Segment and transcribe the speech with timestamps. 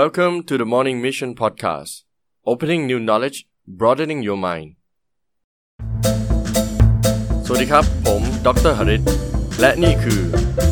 [0.00, 1.92] Welcome to the Morning Mission Podcast
[2.50, 3.38] Opening new knowledge
[3.80, 4.68] broadening your mind
[7.46, 9.02] สวัสดีครับ ผมดรหริต
[9.60, 10.20] และนี่คือ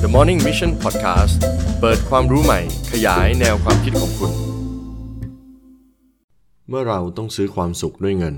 [0.03, 1.35] The Morning Mission Podcast
[1.80, 2.61] เปิดความรู้ใหม่
[2.93, 4.33] ขยายแนวความคิดของคุณ
[6.68, 8.37] เมื่อเราต้องซื้อความสุขด้วยเงิน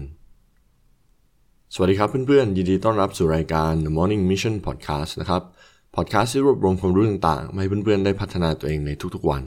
[1.75, 5.43] สวัสดีครับเพื่อนๆ ยินดีต้อนรับสู่รายการ The Morning Mission Podcast นะครับ
[5.95, 9.45] พอดแคสต์ที่รวบรวมความรู้ต่างๆ ให้เพื่อนๆ ได้พัฒนาตัวเองในทุกๆวัน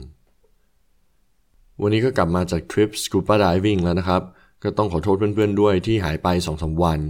[1.82, 4.22] วันนี้ก็กลับมาจากทริป Scuba Diving แล้วนะครับ
[4.62, 7.00] ก็ต้องขอโทษเพื่อนๆด้วยที่หายไป2-3วัน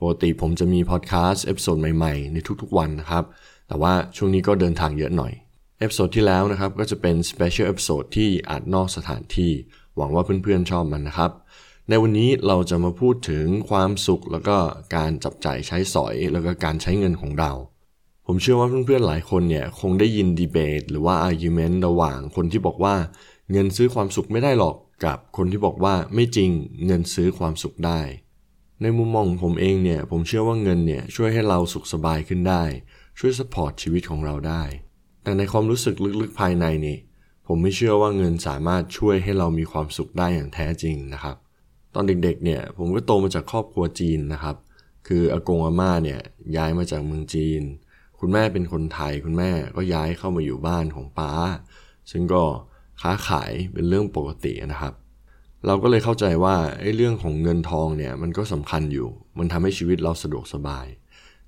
[0.00, 3.24] ปกติผมจะมีพอดแคสต์ episode ใหม่ๆ ในทุกๆวันนะครับ
[3.68, 5.32] แต่ว่าช่วงนี้ก็เดินทางเยอะหน่อย
[5.78, 9.52] episode ที่แล้วนะครับ ก็จะเป็น Special Episode ที่อัดนอกสถานที่
[9.96, 11.30] หวังว่าเพื่อนๆชอบมันนะครับ
[11.88, 14.56] ในวันนี้เราจะมาพูดถึงความสุขแล้วก็
[14.96, 17.52] การจับจ่ายใช้สอยแล้วก็การใช้เงินของเรา
[18.26, 22.94] ผมเชื่อว่าเพื่อนๆหลายคนเนี่ยคงได้ยินดีเบตหรือว่า argument ระหว่างคนที่บอกว่า
[23.52, 26.50] เงินซื้อความสุขไม่ได้หรอกกับคนที่บอกว่าไม่จริง
[26.86, 28.00] เงินซื้อความสุขได้
[28.82, 32.62] ในมุมมองของผมเองเนี่ยผมเชื่อว่าเงินเนี่ยช่วยให้เราสุขสบายขึ้นได้
[33.18, 34.62] ช่วยสปอร์ตชีวิตของเราได้
[35.22, 36.98] แต่ในความรู้สึกลึกๆภายในนี่
[37.46, 41.36] ผมไม่เชื่อว่าเงินสามารถช่วยให้เรามีความสุขได้อย่างแท้จริงนะครับ
[41.94, 44.56] ตอนเด็กๆเนี่ยผมก็โตมาจากครอบครัวจีนนะครับ
[45.06, 46.20] คืออากงอาม่าเนี่ย
[46.56, 47.62] ย้ายมาจากเมืองจีน
[48.20, 51.32] คุณแม่เป็นคนไทยคุณแม่ก็ย้ายเข้ามาอยู่บ้านของป้า
[52.10, 52.44] ซึ่งก็
[53.02, 54.94] ค้าขายเป็นเรื่องปกตินะครับ
[55.66, 59.08] เราก็เลยเข้าใจว่าไอ้เรื่องของเงินทองเนี่ยมันก็สำคัญอยู่
[59.38, 60.86] มันทำให้ชีวิตเราสะดวกสบาย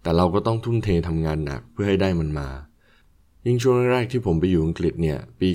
[0.03, 2.49] แต่เราก็ต้องทุ่มเททำงานหนักเพื่อให้ได้มันมา
[3.47, 5.49] ยิ่งช่วงแรกที่ผมไปอยู่อังกฤษเนี่ยปี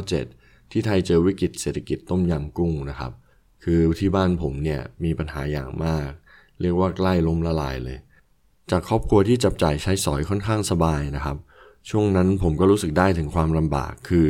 [0.00, 3.12] 9697 ที่ไทยเจอวิกฤตเศรษฐกิจต้มยำกุ้งนะครับ
[3.64, 6.10] คือที่บ้านผมเนี่ยมีปัญหาอย่างมาก
[6.60, 7.98] เรียกว่าใกล้ล้มละลายเลย
[8.70, 11.36] จากครอบครัวที่จับจ่ายใช้สอยค่อนข้างสบายนะครับ
[11.90, 14.28] ช่วงนั้นผมก็รู้สึกได้ถึงความลำบากคือ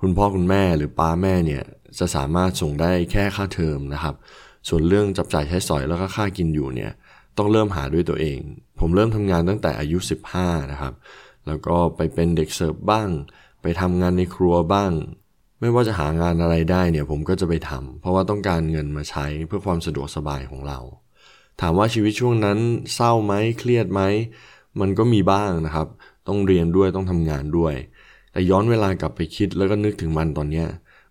[0.00, 1.62] คุณพ่อคุณแม่หรือป้าแม่เนี่ย
[1.98, 4.14] จะสามารถส่งได้แค่ค่าเทอมนะครับ
[4.68, 6.92] ส่วนเรื่องจับจ่ายใช้สอยแล้วก็ค่ากินอยู่เนี่ย
[7.38, 8.38] ต้องเริ่มหาด้วยตัวเอง
[8.80, 9.98] ผมเริ่มทำงานตั้งแต่อายุ
[10.34, 10.94] 15 นะครับ
[11.46, 13.08] แล้วก็ไปเป็นเด็กเสิร์ฟบ้าง
[13.62, 14.92] ไปทำงานในครัวบ้าง
[15.60, 20.78] ไม่ว่าจะหางานอะไรได้เนี่ยผมก็จะไปทำเพราะว่าต้องการเงินมาใช้เพื่อความสะดวกสบายของเรา
[21.60, 22.58] ถามว่าชีวิตช่วงนั้น
[22.94, 24.02] เศร้าไหมเครียดไหม
[24.80, 25.88] มันก็มีบ้างนะครับ
[26.28, 27.74] ต้องเรียนด้วยต้องทำงานด้วย
[28.36, 30.66] แต่ย้อนเวลากลับไปคิดแล้วก็นึกถึงมันตอนเนี้ย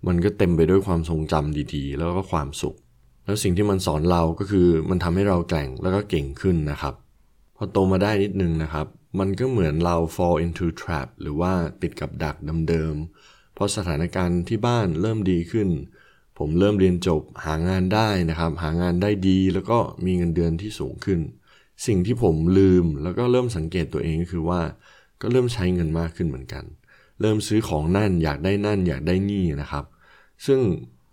[0.08, 2.76] มันก็เต็มไปด้วยความทรงจำดีๆ แล้วก็ความสุข
[3.26, 6.94] แล้วสิ่งที่มันสอนเราก็คือมันทำให้เราแกร่งแล้วก็เก่งขึ้นนะครับ
[7.56, 8.88] พอโตมาได้นิดนึงนะครับ
[9.20, 12.36] มันก็เหมือนเรา fall into trap หรือว่าติดกับดัก
[12.70, 15.70] เดิมๆพอสถานการณ์ที่บ้านเริ่มดีขึ้น
[16.38, 21.20] ผมเริ่มเรียนจบหางานได้นะครับ หางานได้ดีแล้วก็มีเงินเดือนที่สูงขึ้น
[21.86, 24.62] สิ่งที่ผมลืมแล้วก็เริ่มสังเกตตัวเองก็คือว่า
[25.22, 29.86] ก็เริ่มใช้เงินมากขึ้นเหมือนกันเเริ่มซื้อของนั่นอยากได้นั่นอยากได้นี่นะครับ
[30.46, 30.60] ซึ่ง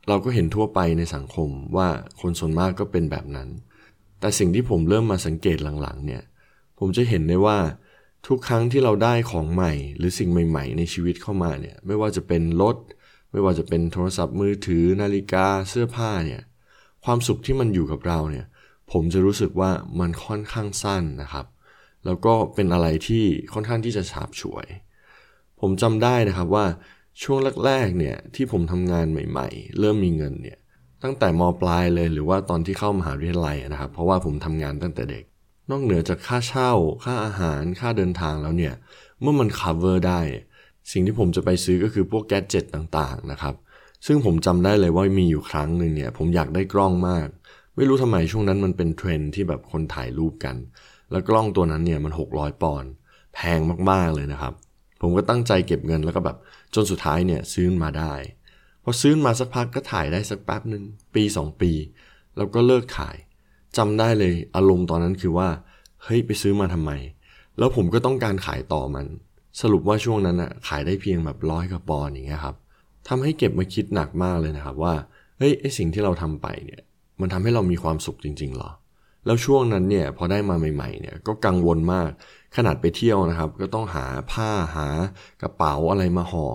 [0.08, 1.88] เราก็เห็นทั่วไปในสังคมว่า
[2.20, 3.48] คนส่วนมากก็เป็นแบบนั้น
[4.20, 6.22] แต่สิ่งที่ผมเริ่มมาสังเกตหลังๆเนี่ย
[6.78, 7.58] ผมจะเห็นได้ว่า
[8.26, 12.76] ทุกครั้งที่เราได้ของใหม่ หรือสิ่งใหม่ ๆ ในชีวิตเข้ามาเนี่ย ไม่ว่าจะเป็นรถ
[13.32, 16.42] ไม่ว่าจะเป็นโทรศัพท์มือถือ นาฬิกา เสื้อผ้าเนี่ย
[17.04, 18.46] ความสุขที่มันอยู่กับเราเนี่ย
[18.92, 19.70] ผมจะรู้สึกว่า
[20.00, 21.46] มันค่อนข้างสั้นนะครับ
[22.04, 24.66] แล้วก็เป็นอะไรที่ค่อนข้างที่จะฉาบฉวย
[25.62, 26.66] ผมจำได้นะครับว่า
[27.22, 30.58] ช่วงแรกๆเนี่ยที่ผมทำงานใหม่ ๆ เริ่มมีเงินเนี่ย
[31.02, 35.24] ตั้งแต่มปลายเลยหรือว่าตอนที่เข้ามหาวิทยาลัยนะครับ เพราะว่าผมทำงานตั้งแต่เด็ก
[35.70, 36.72] นอกเหนือจากค่าเช่า
[37.04, 38.74] ค่าอาหาร ค่าเดินทางแล้วเนี่ย
[39.20, 40.20] เมื่อมัน cover ได้
[40.92, 43.54] สิ่งที่ผมจะไปซื้อก็คือพวกแกดเจ็ตต่างๆนะครับ
[44.06, 47.28] ซึ่งผมจำได้เลยว่ามีอยู่ครั้งหนึ่งเนี่ย ผมอยากได้กล้องมาก
[47.76, 50.56] ไม่รู้ทำไมช่วงนั้นมันเป็นเทรนที่แบบคนถ่ายรูปกัน
[51.10, 52.90] แล้วกล้องตัวนั้นเนี่ยมัน 600 ปอนด์
[53.34, 54.54] แพงมากๆเลยนะครับ
[55.02, 56.36] ผมก็ตั้งใจเก็บเงินแล้วก็แบบ
[56.74, 58.12] จนสุดท้ายเนี่ยซื้อมาได้
[58.82, 60.82] พอซื้อมาสักพักก็ถ่ายได้สักแป๊บหนึ่ง
[61.14, 61.72] ปี 2 ปี
[62.36, 63.16] แล้วก็เลิกขาย
[63.76, 65.48] จำได้เลยอารมณ์ตอนนั้นคือว่า
[66.04, 66.92] เฮ้ยไปซื้อมาทำไม
[67.58, 69.06] แล้วผมก็ต้องการขายต่อมัน
[69.60, 72.56] สรุปว่าช่วงนั้นอะขายได้เพียงแบบร้อยกว่าปอนอย่างเงี้ยครับ
[73.08, 74.94] ทำให้เก็บมาคิดหนักมากเลยนะครับว่า
[75.38, 76.80] เฮ้ยไอสิ่งที่เราทำไปเนี่ย
[77.20, 78.70] มันทำให้เรามีความสุขจริงๆหรอ
[79.26, 82.10] แล้วช่วงนั้นเนี่ยพอได้มาใหม่ๆเนี่ยก็กังวลมาก
[82.56, 84.88] ขนาดไปเที่ยวนะครับ ก็ต้องหาผ้าหา
[85.42, 86.46] กระเป๋าอะไรมาห่อ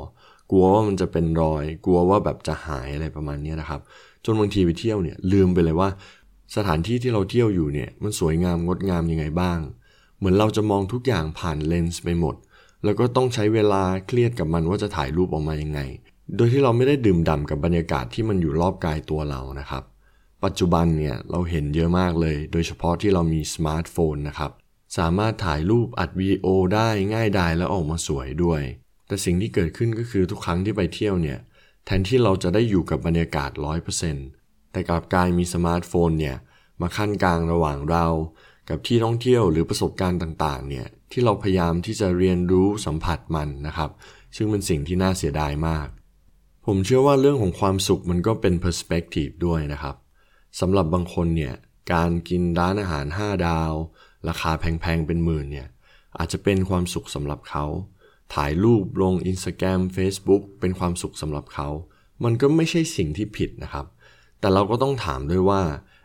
[0.52, 3.82] กลัวว่ามันจะเป็นรอย กลัวว่าแบบจะหายอะไรประมาณนี้นะครับ
[4.26, 5.90] จนบางทีไปเที่ยวเนี่ยลืมไปเลยว่า
[6.56, 9.60] สถานที่ที่เราเที่ยวอยู่เนี่ยมันสวยงามงดงามยังไงบ้าง
[10.18, 12.36] เหมือนเราจะมองทุกอย่างผ่านเลนส์ไปหมด
[12.84, 15.80] แล้วก็ต้องใช้เวลาเครียดกับมันว่าจะถ่ายรูปออกมายังไง
[16.36, 19.84] โดยที่เราไม่ได้ดื่มด่ากับบรรยากาศที่มันอยู่รอบกายตัวเรานะครับ
[20.48, 24.52] ปัจจุบันเนี่ย เราเห็นเยอะมากเลย โดยเฉพาะที่เรามีสมาร์ทโฟนนะครับ
[24.98, 28.62] สามารถถ่ายรูปอัดวิดีโอได้ง่ายดายและออกมาสวยด้วย
[29.08, 31.40] แต่สิ่งที่เกิดขึ้นก็คือทุกครั้งที่ไปเที่ยวเนี่ย
[31.86, 33.52] แทนที่เราจะได้อยู่กับบรรยากาศ
[34.12, 36.38] 100%แต่กลับกลายมีสมาร์ทโฟนเนี่ย
[36.82, 38.06] มาคั่นกลางระหว่างเรา
[38.70, 43.90] กับที่ท่องเที่ยวหรือประสบการณ์ต่างๆ เนี่ย ที่เราพยายามที่จะเรียนรู้สัมผัสมันนะครับ
[44.36, 45.88] ซึ่งเป็นสิ่งที่น่าเสียดายมาก
[46.66, 49.96] ผมเชื่อว่าเรื่องของความสุขมันก็เป็น perspective ด้วยนะครับ
[50.60, 51.54] สำหรับบางคนเนี่ย
[51.94, 53.74] การกินร้านอาหาร 5 ดาว
[54.28, 55.68] ราคาแพงๆ เป็นหมื่นเนี่ย
[56.18, 57.66] อาจจะเป็นความสุขสำหรับเขา
[58.34, 61.68] ถ่ายรูปลง Instagram Facebook เป็นความสุขสำหรับเขา
[62.24, 63.86] มันก็ไม่ใช่สิ่งที่ผิดนะครับ
[64.40, 65.62] แต่เราก็ต้องถามด้วยว่า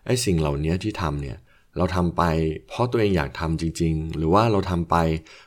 [0.06, 1.38] ไอ้สิ่งเหล่านี้ที่ทำเนี่ย
[1.76, 2.22] เราทำไป
[2.68, 4.96] เพราะตัวเองอยากทำจริง ๆ หรือว่าเราทำไป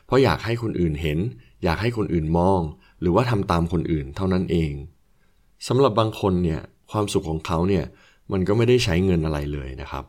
[0.06, 1.18] เพราะอยากให้คนอื่นเห็น
[1.64, 2.60] อยากให้คนอื่นมอง
[3.00, 4.72] หรือว่าทำตามคนอื่นเท่านั้นเอง
[5.68, 6.60] สำหรับบางคนเนี่ย
[6.90, 7.84] ความสุขของเขาเนี่ย
[8.32, 10.04] มันก็ไม่ได้ใช้เงินอะไรเลยนะครับ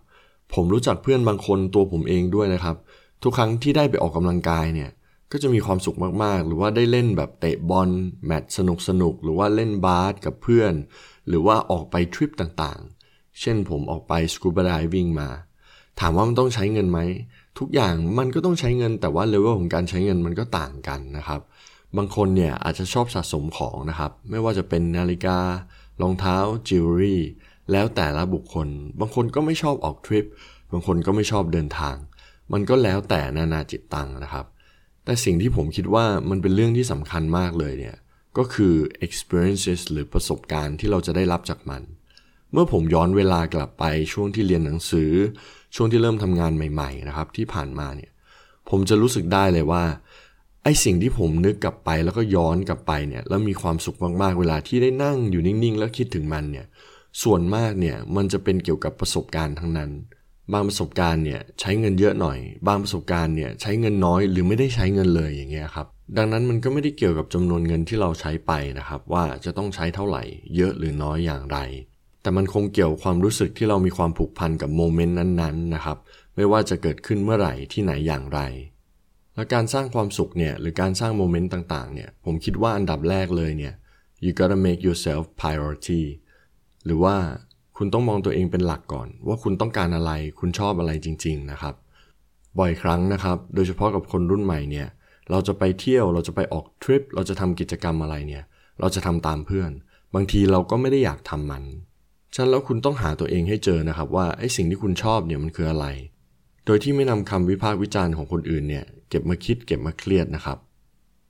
[0.54, 2.76] ผมรู้จักเพื่อนบางคนตัวผมเองด้วยนะครับ
[3.24, 4.90] ทุกครั้งที่ได้ไปออกกำลังกายเนี่ย
[5.32, 7.90] ก็จะมีความสุขมาก ๆ หรือว่าได้เล่นแบบเตะบอล
[8.26, 10.74] แมตช์สนุกสนุกหรือว่าเล่นบาสกับเพื่อน
[11.28, 15.30] หรือว่าออกไปทริปต่างๆ เช่นผมออกไปสกูบาไดวิ่งมา
[16.00, 17.00] ถามว่ามันต้องใช้เงินไหม
[17.60, 21.42] ทุกอย่างมันก็ต้องใช้เงินแต่ว่าเลเวลของการใช้เงินมันก็ต่างกันนะครับ
[21.98, 25.40] บางคนเนี่ยอาจจะชอบสะสมของนะครับ ไม่ว่าจะเป็นนาฬิกา
[26.02, 26.38] รองเท้า
[26.68, 27.22] จิวเวลรี่
[27.72, 28.68] แล้วแต่ละบุคคล
[29.00, 30.26] บางคนก็ไม่ชอบออกทริป
[30.72, 31.96] บางคนก็ไม่ชอบเดินทาง
[32.54, 34.46] มันก็แล้วแต่นานาจิตตังนะครับ
[35.06, 37.96] แต่สิ่งที่ผมคิดว่ามันเป็นเรื่องที่สำคัญมากเลยเนี่ย
[38.38, 38.74] ก็คือ
[39.06, 41.82] experiences หรือประสบการณ์ที่เราจะได้รับจากมัน
[42.52, 45.12] เมื่อผมย้อนเวลากลับไปช่วงที่เรียนหนังสือ
[45.76, 48.12] ช่วงที่เริ่มทำงานใหม่ๆนะครับที่ผ่านมาเนี่ย
[48.70, 49.84] ผมจะรู้สึกได้เลยว่า
[50.64, 56.66] ไอสิ่งที่ผมนึกกลับไปแล้วก็ย้อนกลับไปเนี่ยแล้วมีความสุขมากๆเวลาที่ได้นั่งอยู่นิ่งๆ แล้วคิดถึงมันเนี่ย
[57.24, 59.92] ส่วนมากเนี่ยมันจะเป็นเกี่ยวกับประสบการณ์ทั้งนั้น
[60.54, 62.38] บางประสบการณ์เนี่ยใช้เงินเยอะหน่อย
[62.68, 65.88] บางประสบการณ์เนี่ยใช้เงินน้อยหรือไม่ได้ใช้เงินเลยอย่างเงี้ยครับ
[66.18, 70.24] ดังนั้นมันก็ไม่ได้เกี่ยวกับจำนวนเงินที่เราใช้ไปนะครับ ว่าจะต้องใช้เท่าไหร่
[70.56, 71.58] เยอะหรือน้อยอย่างไร
[72.22, 75.98] แต่มันคงเกี่ยวความรู้สึกที่เรามีความผูกพันกับโมเมนต์นั้นๆนะครับ
[76.36, 78.40] ไม่ว่าจะเกิดขึ้นเมื่อไหร่ที่ไหนอย่างไร
[79.36, 83.74] และการสร้างความสุขเนี่ยหรือการสร้างโมเมนต์ต่างๆเนี่ยผมคิดว่าอันดับแรกเลยเนี่ย
[84.24, 86.04] you gotta make yourself priority
[86.88, 87.16] หรือว่า
[87.78, 91.76] คุณต้องมองตัวเองเป็นหลักก่อน ว่าคุณต้องการอะไร คุณชอบอะไรจริง ๆ นะครับ
[92.60, 94.88] บ่อยครั้งนะครับ โดยเฉพาะกับคนรุ่นใหม่เนี่ย
[95.32, 98.44] เราจะไปเที่ยว เราจะไปออกทริป เราจะทำกิจกรรมอะไรเนี่ย
[98.80, 99.72] เราจะทำตามเพื่อน
[100.16, 101.64] บางทีเราก็ไม่ได้อยากทำมัน
[102.36, 105.88] ฉะนั้นแล้วคุณต้องหาตัวเองให้เจอนะครับว่าไอ้สิ่งที่คุณชอบเนี่ยมันคืออะไร
[106.66, 110.58] โดยที่ไม่นำคำวิพากษ์วิจารณ์ของคนอื่นเนี่ยเก็บมาคิดเก็บมาเครียดนะครับ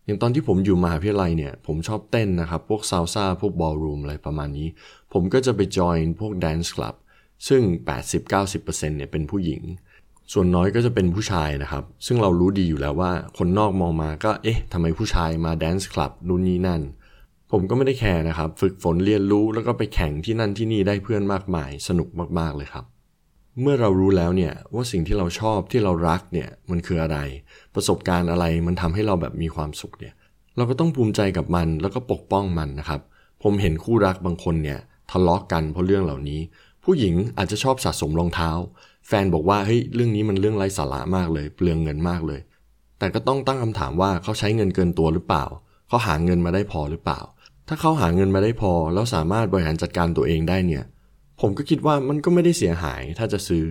[0.07, 4.67] อย่างตอนที่ผมอยู่มหาวิทยาลัยเนี่ย ผมชอบเต้นนะครับ พวกซาวซ่าพวกบอลรูมอะไรประมาณนี้
[5.13, 6.95] ผมก็จะไปจอยพวกแดนซ์คลับ
[7.47, 7.61] ซึ่ง
[8.25, 9.61] 80-90%เนี่ยเป็นผู้หญิง
[10.33, 16.81] ส่วนน้อยก็จะเป็นผู้ชายนะครับ ซึ่งเรารู้ดีอยู่แล้วว่า คนนอกมองมาก็เอ๊ะทำไมผู้ชายมาแดนซ์คลับนู่นนี่นั่น
[17.51, 22.09] ผมก็ไม่ได้แคร์นะครับ ฝึกฝนเรียนรู้แล้วก็ไปแข่งที่นั่นที่นี่ได้เพื่อนมากมาย สนุก
[22.39, 22.85] มากๆเลยครับ
[23.61, 27.17] เมื่อเรารู้แล้วเนี่ยว่าสิ่งที่เราชอบที่เรารักเนี่ยมันคืออะไร
[27.75, 30.13] ประสบการณ์อะไรมันทำให้เราแบบมีความสุขเนี่ย
[30.57, 33.01] เราก็ต้องภูมิใจกับมันแล้วก็ปกป้องมันนะครับ
[33.43, 34.79] ผมเห็นคู่รักบางคนเนี่ย
[35.11, 36.39] ทะเลาะกกันเพราะเรื่องเหล่านี้
[36.83, 38.51] ผู้หญิงอาจจะชอบสะสมรองเท้า
[39.07, 42.41] แฟนบอกว่าเฮ้ยเรื่องนี้มันเรื่องไร้สาระมากเลย เปลืองเงินมากเลย
[42.99, 45.45] แต่ก็ต้องตั้งคำถามว่าเขาใช้เงินเกินตัวหรือเปล่า
[45.87, 47.19] เขาหาเงินมาได้พอหรือเปล่า
[47.67, 50.83] ถ้าเขาหาเงินมาได้พอแล้วสามารถบริหารจัดการตัวเองได้เนี่ย
[51.41, 53.65] ผมก็คิดว่ามันก็ไม่ได้เสียหายถ้าจะซื้อ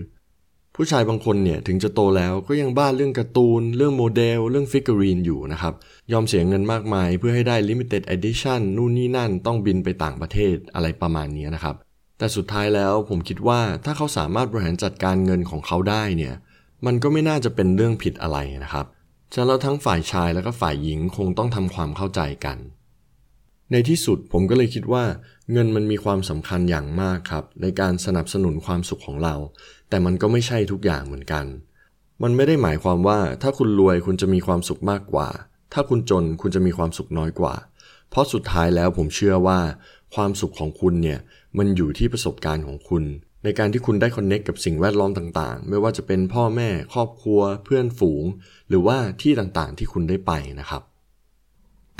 [0.75, 5.75] ผู้ชายบางคนเนี่ยถึงจะโตแล้วก็ยังบ้าเรื่องการ์ตูน เรื่องโมเดล เรื่อง figurine อยู่นะครับ
[6.13, 11.75] ยอมเสียเงินมากมายเพื่อให้ได้ limited edition นู่นนี่นั่นต้องบินไปต่างประเทศอะไรประมาณนี้นะครับ
[12.19, 16.35] แต่สุดท้ายแล้วผมคิดว่าถ้าเขาสามารถบริหารจัดการเงินของเขาได้เนี่ย
[16.87, 18.87] มันก็ไม่น่าจะเป็นเรื่องผิดอะไรนะครับ
[19.35, 22.59] ฉะนั้นทั้งฝ่ายชายแล้วก็ฝ่ายหญิงคงต้องทำความเข้าใจกัน
[23.73, 25.05] ในที่สุดผมก็เลยคิดว่า
[25.53, 29.35] เงินมันมีความสำคัญอย่างมากครับ ในการสนับสนุนความสุขของเรา
[29.89, 31.45] แต่มันก็ไม่ใช่ทุกอย่างเหมือนกัน
[32.23, 35.29] มันไม่ได้หมายความว่าถ้าคุณรวยคุณจะมีความสุขมากกว่า
[35.73, 37.55] ถ้าคุณจนคุณจะมีความสุขน้อยกว่า
[38.11, 39.61] เพราะสุดท้ายแล้วผมเชื่อว่า
[40.15, 41.19] ความสุขของคุณเนี่ย
[41.59, 43.05] มันอยู่ที่ประสบการณ์ของคุณ
[43.45, 48.25] ในการที่คุณได้คอนเน็กกับสิ่งแวดล้อมต่างๆ ไม่ว่าจะเป็นพ่อแม่ ครอบครัว เพื่อนฝูง
[48.69, 50.83] หรือว่าที่ต่างๆ ที่คุณได้ไปนะครับ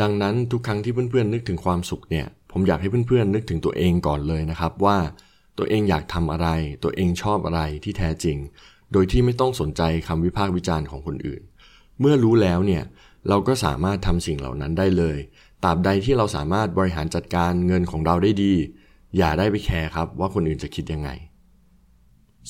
[0.01, 4.99] ดังนั้นทุกครั้งที่เพื่อนๆนึกถึงความสุขเนี่ยผมอยากให้เพื่อนๆนึกถึงตัวเองก่อนเลยนะครับว่า
[5.59, 6.49] ตัวเองอยากทำอะไร
[6.85, 8.37] ตัวเองชอบอะไรที่แท้จริง
[8.93, 11.43] โดยที่ไม่ต้องสนใจคำวิพากษ์วิจารณ์ของคนอื่น
[12.01, 12.83] เมื่อรู้แล้วเนี่ย
[13.29, 15.19] เราก็สามารถทำสิ่งเหล่านั้นได้เลย
[15.65, 18.55] ตราบใดที่เราสามารถบริหารจัดการเงินของเราได้ดี
[19.17, 21.11] อย่าได้ไป care ครับว่าคนอื่นจะคิดยังไง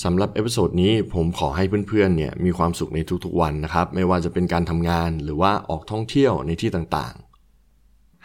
[0.05, 7.15] สำหรับ episode นี้ผมขอให้เพื่อนๆเนี่ยมีความสุขในทุกๆวันนะครับ ไม่ว่าจะเป็นการทำงานหรือว่าออกท่องเที่ยวในที่ต่าง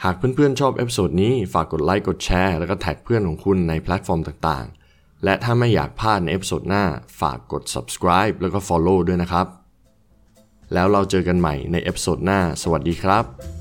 [0.06, 6.84] หากเพื่อนๆชอบ episode นี้ฝากกดไลค์กดแชร์แล้วก็ tag เพื่อนของคุณในแพลตฟอร์มต่างๆ และถ้าไม่อยากพลาดใน episode หน้า
[7.20, 9.48] ฝากกด subscribe แล้วก็ follow ด้วยนะครับ
[10.74, 13.61] แล้วเราเจอกันใหม่ในเอพิโซดหน้า สวัสดีครับ